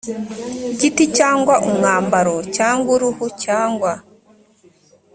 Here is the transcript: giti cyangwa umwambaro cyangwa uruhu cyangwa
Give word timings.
giti 0.79 1.05
cyangwa 1.17 1.55
umwambaro 1.69 2.35
cyangwa 2.55 2.89
uruhu 2.95 3.25
cyangwa 3.43 3.91